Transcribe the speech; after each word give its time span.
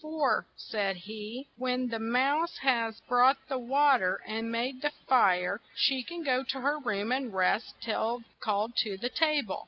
"For," 0.01 0.47
said 0.55 0.95
he, 0.95 1.47
"when 1.57 1.87
the 1.89 1.99
mouse 1.99 2.57
has 2.57 2.99
brought 3.01 3.37
the 3.47 3.59
wa 3.59 3.99
ter 3.99 4.19
and 4.25 4.51
made 4.51 4.81
the 4.81 4.89
fire, 5.07 5.61
she 5.75 6.01
can 6.01 6.23
go 6.23 6.43
to 6.43 6.59
her, 6.59 6.79
room 6.79 7.11
and 7.11 7.31
rest 7.31 7.75
till 7.81 8.23
called 8.39 8.75
to 8.77 8.97
the 8.97 9.09
ta 9.09 9.43
ble. 9.45 9.59